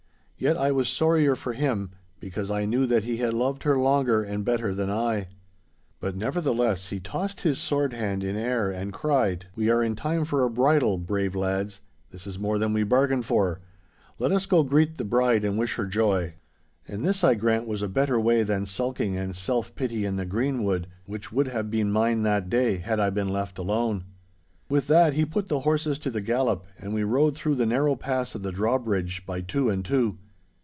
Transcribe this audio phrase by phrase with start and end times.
[0.43, 4.23] Yet I was sorrier for him, because I knew that he had loved her longer
[4.23, 5.27] and better than I.
[5.99, 10.25] But nevertheless he tossed his sword hand in air, and cried, 'We are in time
[10.25, 13.59] for a bridal, brave lads; this is more than we bargained for.
[14.17, 16.33] Let us go greet the bride and wish her joy.'
[16.87, 20.25] And this I grant was a better way than sulking and self pity in the
[20.25, 24.05] greenwood, which would have been mine that day, had I been left alone.
[24.69, 27.95] With that he put the horses to the gallop, and we rode through the narrow
[27.95, 30.17] pass of the drawbridge by two and two.